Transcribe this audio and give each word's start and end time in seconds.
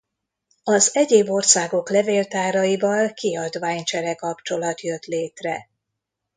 Az 0.63 0.95
egyéb 0.95 1.29
országok 1.29 1.89
levéltáraival 1.89 3.13
kiadványcsere-kapcsolat 3.13 4.81
jött 4.81 5.05
létre. 5.05 5.69